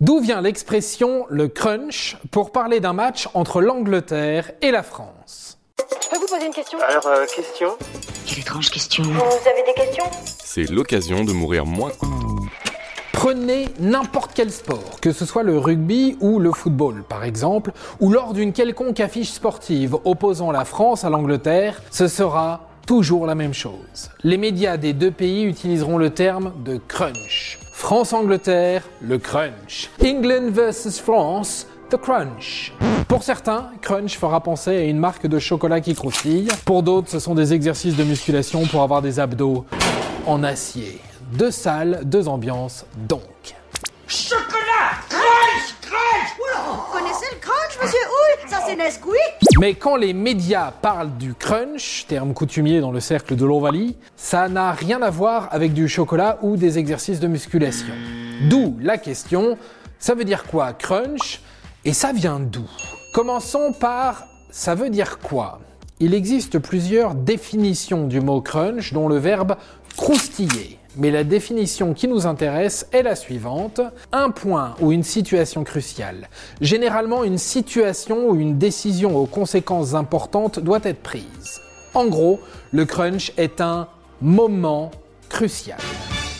D'où 0.00 0.20
vient 0.20 0.40
l'expression 0.40 1.26
le 1.28 1.48
crunch 1.48 2.16
pour 2.30 2.52
parler 2.52 2.78
d'un 2.78 2.92
match 2.92 3.28
entre 3.34 3.60
l'Angleterre 3.60 4.52
et 4.62 4.70
la 4.70 4.84
France? 4.84 5.58
Je 5.76 6.08
peux 6.08 6.18
vous 6.18 6.28
poser 6.28 6.46
une 6.46 6.52
question? 6.52 6.78
Alors, 6.88 7.04
euh, 7.08 7.26
question? 7.26 7.70
Quelle 8.24 8.38
étrange 8.38 8.70
question. 8.70 9.02
Vous 9.02 9.48
avez 9.48 9.64
des 9.66 9.74
questions? 9.74 10.04
C'est 10.24 10.70
l'occasion 10.70 11.24
de 11.24 11.32
mourir 11.32 11.66
moins. 11.66 11.90
Prenez 13.12 13.70
n'importe 13.80 14.30
quel 14.36 14.52
sport, 14.52 15.00
que 15.02 15.10
ce 15.10 15.24
soit 15.24 15.42
le 15.42 15.58
rugby 15.58 16.16
ou 16.20 16.38
le 16.38 16.52
football 16.52 17.02
par 17.02 17.24
exemple, 17.24 17.72
ou 17.98 18.12
lors 18.12 18.34
d'une 18.34 18.52
quelconque 18.52 19.00
affiche 19.00 19.32
sportive 19.32 19.96
opposant 20.04 20.52
la 20.52 20.64
France 20.64 21.02
à 21.02 21.10
l'Angleterre, 21.10 21.82
ce 21.90 22.06
sera 22.06 22.68
toujours 22.86 23.26
la 23.26 23.34
même 23.34 23.52
chose. 23.52 24.10
Les 24.22 24.36
médias 24.36 24.76
des 24.76 24.92
deux 24.92 25.10
pays 25.10 25.42
utiliseront 25.42 25.98
le 25.98 26.10
terme 26.10 26.52
de 26.64 26.76
crunch. 26.76 27.58
France-Angleterre, 27.78 28.82
le 29.00 29.18
crunch. 29.18 29.88
England 30.02 30.50
versus 30.50 30.98
France, 30.98 31.64
the 31.90 31.96
crunch. 31.96 32.72
Pour 33.06 33.22
certains, 33.22 33.70
crunch 33.80 34.18
fera 34.18 34.42
penser 34.42 34.76
à 34.76 34.82
une 34.82 34.98
marque 34.98 35.28
de 35.28 35.38
chocolat 35.38 35.80
qui 35.80 35.94
croustille. 35.94 36.48
Pour 36.64 36.82
d'autres, 36.82 37.08
ce 37.08 37.20
sont 37.20 37.36
des 37.36 37.54
exercices 37.54 37.94
de 37.94 38.02
musculation 38.02 38.66
pour 38.66 38.82
avoir 38.82 39.00
des 39.00 39.20
abdos 39.20 39.64
en 40.26 40.42
acier. 40.42 41.00
Deux 41.32 41.52
salles, 41.52 42.00
deux 42.02 42.26
ambiances, 42.26 42.84
donc. 43.08 43.22
Vous 46.58 46.92
connaissez 46.92 47.26
le 47.32 47.38
crunch, 47.38 47.78
monsieur 47.80 48.00
Houille? 48.00 48.50
Ça, 48.50 48.58
c'est 48.66 48.74
Nesquik 48.74 49.37
Mais 49.60 49.74
quand 49.74 49.96
les 49.96 50.12
médias 50.12 50.70
parlent 50.70 51.16
du 51.18 51.34
crunch, 51.34 52.06
terme 52.06 52.32
coutumier 52.32 52.80
dans 52.80 52.92
le 52.92 53.00
cercle 53.00 53.34
de 53.34 53.44
l'Ovalie, 53.44 53.96
ça 54.14 54.48
n'a 54.48 54.70
rien 54.70 55.02
à 55.02 55.10
voir 55.10 55.48
avec 55.50 55.72
du 55.72 55.88
chocolat 55.88 56.38
ou 56.42 56.56
des 56.56 56.78
exercices 56.78 57.18
de 57.18 57.26
musculation. 57.26 57.92
D'où 58.48 58.76
la 58.80 58.98
question, 58.98 59.58
ça 59.98 60.14
veut 60.14 60.24
dire 60.24 60.44
quoi 60.44 60.72
crunch? 60.74 61.40
Et 61.84 61.92
ça 61.92 62.12
vient 62.12 62.38
d'où? 62.38 62.70
Commençons 63.12 63.72
par 63.72 64.28
ça 64.50 64.76
veut 64.76 64.90
dire 64.90 65.18
quoi? 65.18 65.58
Il 65.98 66.14
existe 66.14 66.60
plusieurs 66.60 67.16
définitions 67.16 68.06
du 68.06 68.20
mot 68.20 68.40
crunch 68.40 68.92
dont 68.92 69.08
le 69.08 69.16
verbe 69.16 69.56
croustiller. 69.98 70.78
Mais 70.96 71.10
la 71.10 71.24
définition 71.24 71.92
qui 71.92 72.06
nous 72.08 72.26
intéresse 72.26 72.86
est 72.92 73.02
la 73.02 73.16
suivante. 73.16 73.80
Un 74.12 74.30
point 74.30 74.74
ou 74.80 74.92
une 74.92 75.02
situation 75.02 75.64
cruciale. 75.64 76.28
Généralement 76.60 77.24
une 77.24 77.36
situation 77.36 78.30
ou 78.30 78.36
une 78.36 78.58
décision 78.58 79.16
aux 79.16 79.26
conséquences 79.26 79.94
importantes 79.94 80.60
doit 80.60 80.80
être 80.84 81.02
prise. 81.02 81.60
En 81.94 82.06
gros, 82.06 82.38
le 82.70 82.84
crunch 82.84 83.32
est 83.36 83.60
un 83.60 83.88
moment 84.22 84.92
crucial. 85.28 85.78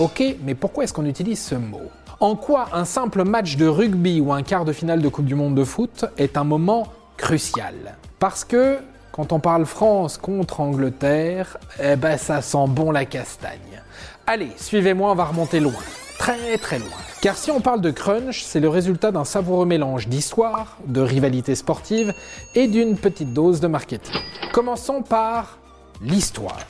Ok, 0.00 0.22
mais 0.44 0.56
pourquoi 0.56 0.84
est-ce 0.84 0.92
qu'on 0.92 1.06
utilise 1.06 1.40
ce 1.40 1.54
mot? 1.54 1.90
En 2.18 2.34
quoi 2.34 2.68
un 2.72 2.84
simple 2.84 3.22
match 3.22 3.56
de 3.56 3.66
rugby 3.66 4.20
ou 4.20 4.32
un 4.32 4.42
quart 4.42 4.64
de 4.64 4.72
finale 4.72 5.00
de 5.00 5.08
Coupe 5.08 5.26
du 5.26 5.36
Monde 5.36 5.54
de 5.54 5.64
foot 5.64 6.06
est 6.18 6.36
un 6.36 6.44
moment 6.44 6.88
crucial? 7.16 7.96
Parce 8.18 8.44
que 8.44 8.78
quand 9.14 9.32
on 9.32 9.38
parle 9.38 9.64
France 9.64 10.18
contre 10.18 10.58
Angleterre, 10.58 11.56
eh 11.80 11.94
ben 11.94 12.18
ça 12.18 12.42
sent 12.42 12.66
bon 12.66 12.90
la 12.90 13.04
castagne. 13.04 13.80
Allez, 14.26 14.50
suivez-moi, 14.56 15.12
on 15.12 15.14
va 15.14 15.26
remonter 15.26 15.60
loin. 15.60 15.72
Très 16.18 16.58
très 16.58 16.80
loin. 16.80 16.88
Car 17.22 17.36
si 17.36 17.52
on 17.52 17.60
parle 17.60 17.80
de 17.80 17.92
crunch, 17.92 18.42
c'est 18.42 18.58
le 18.58 18.68
résultat 18.68 19.12
d'un 19.12 19.24
savoureux 19.24 19.66
mélange 19.66 20.08
d'histoire, 20.08 20.78
de 20.86 21.00
rivalité 21.00 21.54
sportive 21.54 22.12
et 22.56 22.66
d'une 22.66 22.96
petite 22.96 23.32
dose 23.32 23.60
de 23.60 23.68
marketing. 23.68 24.20
Commençons 24.52 25.02
par 25.02 25.58
l'histoire. 26.02 26.66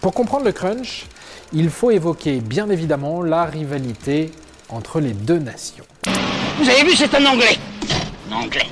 Pour 0.00 0.14
comprendre 0.14 0.46
le 0.46 0.52
crunch, 0.52 1.04
il 1.52 1.68
faut 1.68 1.90
évoquer 1.90 2.40
bien 2.40 2.70
évidemment 2.70 3.20
la 3.20 3.44
rivalité 3.44 4.32
entre 4.70 5.00
les 5.00 5.12
deux 5.12 5.38
nations. 5.38 5.84
Vous 6.58 6.66
avez 6.66 6.82
vu, 6.82 6.96
c'est 6.96 7.14
un 7.14 7.26
anglais. 7.26 7.58
Un 8.30 8.36
anglais. 8.36 8.68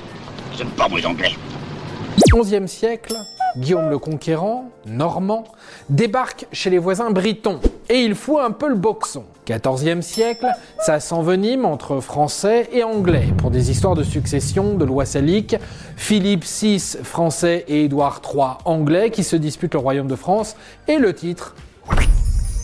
J'aime 0.57 0.69
pas 0.69 0.87
moi 0.89 0.97
les 0.97 1.05
anglais. 1.05 1.35
11e 2.33 2.65
siècle, 2.65 3.15
Guillaume 3.57 3.91
le 3.91 3.99
Conquérant, 3.99 4.71
normand, 4.87 5.43
débarque 5.89 6.47
chez 6.51 6.71
les 6.71 6.79
voisins 6.79 7.11
britons 7.11 7.59
et 7.89 8.01
il 8.01 8.15
fout 8.15 8.39
un 8.39 8.49
peu 8.49 8.69
le 8.69 8.75
boxon. 8.75 9.25
14e 9.45 10.01
siècle, 10.01 10.47
ça 10.79 10.99
s'envenime 10.99 11.63
entre 11.63 11.99
français 11.99 12.69
et 12.73 12.83
anglais 12.83 13.27
pour 13.37 13.51
des 13.51 13.69
histoires 13.69 13.93
de 13.93 14.01
succession, 14.01 14.73
de 14.73 14.83
loi 14.83 15.05
salique, 15.05 15.55
Philippe 15.95 16.43
VI 16.43 16.79
français 17.03 17.65
et 17.67 17.83
Édouard 17.83 18.23
III 18.33 18.57
anglais 18.65 19.11
qui 19.11 19.23
se 19.23 19.35
disputent 19.35 19.75
le 19.75 19.79
royaume 19.79 20.07
de 20.07 20.15
France 20.15 20.55
et 20.87 20.97
le 20.97 21.13
titre 21.13 21.53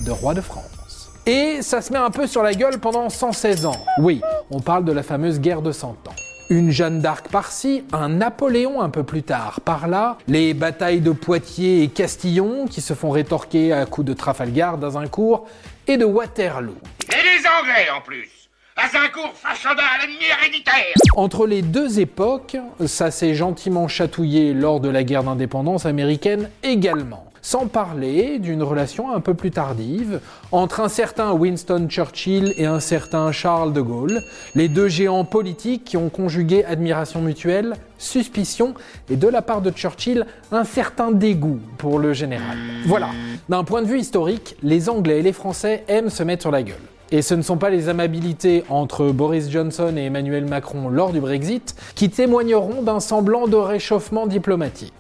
de 0.03 0.09
roi 0.09 0.34
de 0.34 0.41
France. 0.41 1.12
Et 1.28 1.62
ça 1.62 1.84
se 1.84 1.94
met 1.94 2.00
un 2.00 2.09
peu 2.09 2.25
sur 2.25 2.41
la 2.41 2.56
gueule 2.56 2.80
pendant 2.80 3.07
116 3.07 3.68
ans. 3.68 3.78
Oui, 4.00 4.19
on 4.50 4.62
parle 4.62 4.84
de 4.84 4.91
la 4.91 5.03
fameuse 5.03 5.40
guerre 5.40 5.62
de 5.62 5.72
100 5.72 5.90
ans. 5.90 6.28
Une 6.52 6.72
Jeanne 6.72 7.00
d'Arc 7.00 7.28
par-ci, 7.30 7.84
un 7.94 8.10
Napoléon 8.10 8.82
un 8.82 8.90
peu 8.90 9.04
plus 9.04 9.22
tard. 9.22 9.62
Par 9.62 9.88
là, 9.88 10.18
les 10.28 10.56
batailles 10.56 11.00
de 11.00 11.12
Poitiers 11.12 11.84
et 11.84 11.90
Castillon 11.90 12.66
qui 12.66 12.82
se 12.82 12.96
font 12.96 13.12
rétorquer 13.12 13.72
à 13.72 13.86
coups 13.86 14.08
de 14.08 14.14
Trafalgar 14.14 14.80
d'Azincourt 14.80 15.48
et 15.86 15.98
de 15.98 16.06
Waterloo. 16.06 16.74
Et 17.08 17.22
les 17.22 17.46
Anglais 17.48 17.90
en 17.96 18.02
plus 18.02 18.28
Azincourt, 18.76 19.34
Fachandat, 19.36 19.84
l'ennemi 20.02 20.26
héréditaire 20.26 20.96
Entre 21.16 21.46
les 21.46 21.62
deux 21.62 22.00
époques, 22.00 22.58
ça 22.88 23.12
s'est 23.12 23.36
gentiment 23.36 23.88
chatouillé 23.88 24.54
lors 24.56 24.80
de 24.80 24.90
la 24.90 25.04
guerre 25.04 25.24
d'indépendance 25.24 25.86
américaine 25.86 26.50
également. 26.64 27.28
Sans 27.41 27.67
parler 27.67 28.39
d'une 28.39 28.63
relation 28.63 29.13
un 29.13 29.19
peu 29.19 29.33
plus 29.33 29.51
tardive 29.51 30.19
entre 30.51 30.79
un 30.81 30.89
certain 30.89 31.31
Winston 31.31 31.88
Churchill 31.89 32.53
et 32.57 32.66
un 32.66 32.79
certain 32.79 33.31
Charles 33.31 33.73
de 33.73 33.81
Gaulle, 33.81 34.22
les 34.55 34.67
deux 34.67 34.88
géants 34.88 35.25
politiques 35.25 35.83
qui 35.85 35.97
ont 35.97 36.09
conjugué 36.09 36.63
admiration 36.66 37.22
mutuelle, 37.22 37.75
suspicion 37.97 38.73
et 39.09 39.16
de 39.16 39.27
la 39.27 39.41
part 39.41 39.61
de 39.61 39.72
Churchill 39.72 40.25
un 40.51 40.63
certain 40.63 41.11
dégoût 41.11 41.59
pour 41.77 42.00
le 42.00 42.13
général. 42.13 42.57
Voilà, 42.85 43.09
d'un 43.47 43.63
point 43.63 43.81
de 43.81 43.88
vue 43.88 44.00
historique, 44.00 44.56
les 44.63 44.89
Anglais 44.89 45.19
et 45.19 45.23
les 45.23 45.33
Français 45.33 45.83
aiment 45.88 46.09
se 46.09 46.23
mettre 46.23 46.44
sur 46.44 46.51
la 46.51 46.63
gueule. 46.63 46.75
Et 47.11 47.23
ce 47.23 47.33
ne 47.33 47.41
sont 47.41 47.57
pas 47.57 47.71
les 47.71 47.89
amabilités 47.89 48.63
entre 48.69 49.09
Boris 49.09 49.50
Johnson 49.50 49.94
et 49.97 50.06
Emmanuel 50.06 50.45
Macron 50.45 50.89
lors 50.89 51.11
du 51.11 51.19
Brexit 51.19 51.75
qui 51.95 52.09
témoigneront 52.09 52.83
d'un 52.83 53.00
semblant 53.00 53.47
de 53.47 53.56
réchauffement 53.56 54.27
diplomatique. 54.27 54.94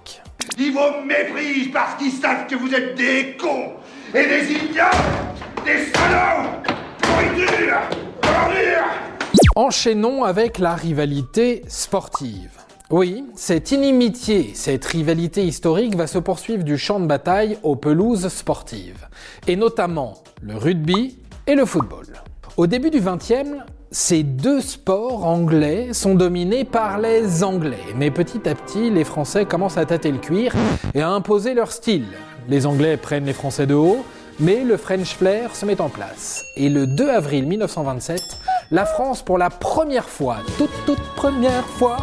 Ils 0.61 0.73
vous 0.73 1.05
méprisent 1.05 1.71
parce 1.71 1.95
qu'ils 1.95 2.11
savent 2.11 2.45
que 2.45 2.55
vous 2.55 2.73
êtes 2.73 2.93
des 2.95 3.37
cons 3.37 3.71
et 4.13 4.25
des 4.25 4.51
idiots 4.51 4.83
Des 5.63 5.85
salauds 5.93 6.49
Pourriture 7.01 7.79
Ordure 8.23 8.85
Enchaînons 9.55 10.25
avec 10.25 10.57
la 10.57 10.75
rivalité 10.75 11.61
sportive. 11.69 12.51
Oui, 12.89 13.23
cette 13.35 13.71
inimitié, 13.71 14.51
cette 14.53 14.83
rivalité 14.83 15.45
historique 15.45 15.95
va 15.95 16.07
se 16.07 16.17
poursuivre 16.17 16.65
du 16.65 16.77
champ 16.77 16.99
de 16.99 17.07
bataille 17.07 17.57
aux 17.63 17.77
pelouses 17.77 18.27
sportives, 18.27 19.07
et 19.47 19.55
notamment 19.55 20.15
le 20.41 20.57
rugby 20.57 21.19
et 21.47 21.55
le 21.55 21.65
football. 21.65 22.05
Au 22.57 22.67
début 22.67 22.89
du 22.89 22.99
XXe, 22.99 23.63
ces 23.91 24.21
deux 24.21 24.61
sports 24.61 25.25
anglais 25.25 25.93
sont 25.93 26.13
dominés 26.13 26.63
par 26.63 26.99
les 26.99 27.43
Anglais, 27.43 27.77
mais 27.95 28.11
petit 28.11 28.47
à 28.47 28.53
petit, 28.53 28.91
les 28.91 29.03
Français 29.03 29.45
commencent 29.45 29.77
à 29.77 29.85
tâter 29.85 30.11
le 30.11 30.19
cuir 30.19 30.53
et 30.93 31.01
à 31.01 31.09
imposer 31.09 31.55
leur 31.55 31.71
style. 31.71 32.05
Les 32.47 32.67
Anglais 32.67 32.97
prennent 32.97 33.25
les 33.25 33.33
Français 33.33 33.65
de 33.65 33.73
haut, 33.73 34.05
mais 34.39 34.63
le 34.63 34.77
French 34.77 35.15
flair 35.15 35.55
se 35.55 35.65
met 35.65 35.81
en 35.81 35.89
place. 35.89 36.45
Et 36.55 36.69
le 36.69 36.85
2 36.85 37.09
avril 37.09 37.47
1927, 37.47 38.21
la 38.69 38.85
France, 38.85 39.23
pour 39.23 39.39
la 39.39 39.49
première 39.49 40.07
fois, 40.07 40.37
toute 40.59 40.69
toute 40.85 41.03
première 41.15 41.65
fois, 41.65 41.97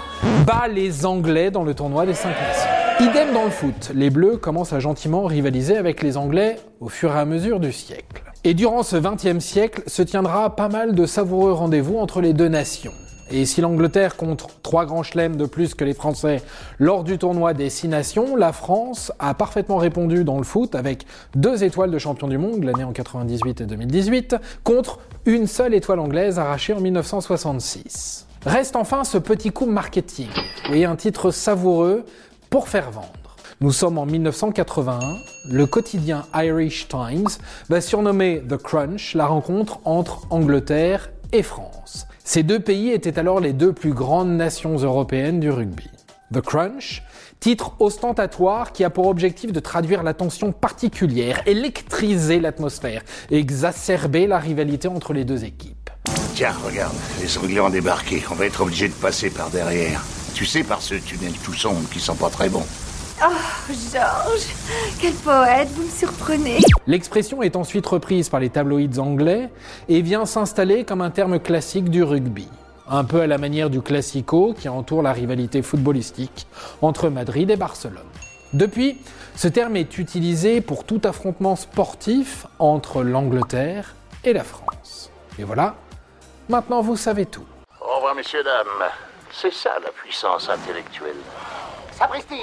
bat 0.45 0.67
les 0.67 1.07
Anglais 1.07 1.53
dans 1.53 1.63
le 1.63 1.75
tournoi 1.75 2.05
des 2.05 2.15
5 2.15 2.29
nations. 2.29 3.11
Idem 3.11 3.33
dans 3.33 3.45
le 3.45 3.51
foot, 3.51 3.93
les 3.95 4.11
Bleus 4.11 4.39
commencent 4.39 4.73
à 4.73 4.81
gentiment 4.81 5.25
rivaliser 5.25 5.77
avec 5.77 6.03
les 6.03 6.17
Anglais 6.17 6.57
au 6.81 6.89
fur 6.89 7.15
et 7.15 7.19
à 7.19 7.25
mesure 7.25 7.61
du 7.61 7.71
siècle. 7.71 8.26
Et 8.47 8.55
durant 8.55 8.85
ce 8.85 8.95
20e 8.95 9.41
siècle 9.41 9.83
se 9.89 10.03
tiendra 10.03 10.55
pas 10.55 10.69
mal 10.69 10.95
de 10.95 11.05
savoureux 11.05 11.51
rendez-vous 11.51 11.99
entre 11.99 12.21
les 12.21 12.33
deux 12.33 12.47
nations. 12.47 12.93
Et 13.29 13.45
si 13.45 13.61
l'Angleterre 13.61 14.17
compte 14.17 14.47
trois 14.63 14.87
grands 14.87 15.03
chelems 15.03 15.35
de 15.35 15.47
plus 15.47 15.75
que 15.75 15.83
les 15.83 15.95
Français 15.95 16.41
lors 16.79 17.03
du 17.03 17.19
tournoi 17.19 17.55
des 17.55 17.71
six 17.71 17.89
nations, 17.89 18.37
la 18.37 18.53
France 18.53 19.11
a 19.19 19.35
parfaitement 19.35 19.79
répondu 19.79 20.23
dans 20.23 20.39
le 20.39 20.45
foot 20.45 20.77
avec 20.77 21.07
deux 21.35 21.65
étoiles 21.65 21.91
de 21.91 21.99
champion 21.99 22.29
du 22.29 22.39
monde 22.39 22.63
l'année 22.63 22.85
en 22.85 22.93
98 22.93 23.63
et 23.63 23.67
2018 23.67 24.37
contre 24.63 25.01
une 25.25 25.49
seule 25.49 25.75
étoile 25.75 25.99
anglaise 25.99 26.39
arrachée 26.39 26.73
en 26.73 26.79
1966. 26.79 28.29
Reste 28.45 28.77
enfin 28.77 29.03
ce 29.03 29.19
petit 29.19 29.51
coup 29.51 29.67
marketing 29.67 30.31
et 30.73 30.85
un 30.85 30.95
titre 30.95 31.33
savoureux 31.33 32.05
pour 32.49 32.69
faire 32.69 32.93
vendre. 32.93 33.26
Nous 33.63 33.73
sommes 33.73 33.97
en 33.97 34.05
1981. 34.05 34.99
Le 35.51 35.65
quotidien 35.65 36.27
Irish 36.35 36.89
Times 36.89 37.31
va 37.71 37.81
surnommer 37.81 38.43
The 38.47 38.59
Crunch 38.59 39.15
la 39.15 39.25
rencontre 39.25 39.79
entre 39.87 40.27
Angleterre 40.29 41.11
et 41.33 41.43
France. 41.43 42.07
Ces 42.23 42.43
deux 42.43 42.61
pays 42.61 42.91
étaient 42.91 43.19
alors 43.19 43.41
les 43.41 43.55
deux 43.55 43.73
plus 43.73 43.95
grandes 43.95 44.37
nations 44.37 44.77
européennes 44.77 45.41
du 45.41 45.51
rugby. 45.51 45.89
The 46.35 46.43
Crunch, 46.43 47.03
titre 47.41 47.73
ostentatoire 47.79 48.73
qui 48.73 48.85
a 48.85 48.91
pour 48.91 49.07
objectif 49.07 49.53
de 49.53 49.61
traduire 49.61 50.03
la 50.03 50.13
tension 50.13 50.53
particulière, 50.53 51.41
électriser 51.47 52.41
l'atmosphère 52.41 53.05
exacerber 53.31 54.27
la 54.27 54.39
rivalité 54.39 54.89
entre 54.89 55.15
les 55.15 55.25
deux 55.25 55.45
équipes. 55.45 55.89
Tiens, 56.35 56.53
regarde, 56.63 56.95
les 57.23 57.39
Anglais 57.39 57.61
ont 57.61 57.71
débarqué. 57.71 58.23
On 58.31 58.35
va 58.35 58.45
être 58.45 58.61
obligé 58.61 58.89
de 58.89 58.95
passer 58.95 59.31
par 59.31 59.49
derrière. 59.49 60.05
Tu 60.35 60.45
sais, 60.45 60.63
par 60.63 60.83
ce 60.83 60.97
tunnel 60.97 61.33
tout 61.43 61.55
sombre 61.55 61.89
qui 61.91 62.01
sent 62.01 62.17
pas 62.21 62.29
très 62.29 62.51
bon. 62.51 62.63
Oh, 63.25 63.33
Georges, 63.71 64.47
quel 65.01 65.15
poète, 65.15 65.69
vous 65.69 65.85
me 65.85 65.89
surprenez. 65.89 66.59
L'expression 66.87 67.43
est 67.43 67.57
ensuite 67.57 67.87
reprise 67.87 68.29
par 68.29 68.41
les 68.41 68.51
tabloïds 68.51 68.99
anglais 68.99 69.49
et 69.89 70.03
vient 70.03 70.27
s'installer 70.27 70.85
comme 70.85 71.01
un 71.01 71.11
terme 71.11 71.41
classique 71.41 71.89
du 71.89 72.03
rugby, 72.03 72.47
un 72.87 73.05
peu 73.05 73.23
à 73.23 73.27
la 73.27 73.39
manière 73.39 73.71
du 73.71 73.81
classico 73.81 74.53
qui 74.53 74.69
entoure 74.69 75.03
la 75.03 75.15
rivalité 75.15 75.63
footballistique 75.63 76.47
entre 76.83 77.09
Madrid 77.09 77.51
et 77.51 77.57
Barcelone. 77.57 78.05
Depuis, 78.53 79.01
ce 79.35 79.49
terme 79.49 79.77
est 79.77 79.97
utilisé 79.97 80.61
pour 80.61 80.85
tout 80.85 81.01
affrontement 81.05 81.57
sportif 81.57 82.47
entre 82.59 83.03
l'Angleterre 83.03 83.95
et 84.25 84.35
la 84.35 84.45
France. 84.45 85.11
Et 85.39 85.45
voilà, 85.45 85.77
maintenant 86.51 86.83
vous 86.83 86.97
savez 86.97 87.25
tout. 87.25 87.47
Au 87.81 87.97
revoir, 87.97 88.15
messieurs, 88.15 88.45
dames. 88.45 88.91
C'est 89.33 89.55
ça 89.55 89.71
la 89.83 89.91
puissance 89.91 90.51
intellectuelle. 90.51 91.17
Sapristi 91.93 92.43